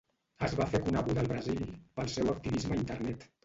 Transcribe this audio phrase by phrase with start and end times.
[0.47, 1.63] Es va fer coneguda al Brasil
[2.01, 3.33] pel seu activisme a Internet.